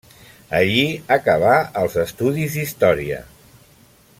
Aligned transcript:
Allí 0.59 0.85
acabà 1.17 1.53
els 1.83 1.99
estudis 2.05 2.57
d'Història. 2.57 3.21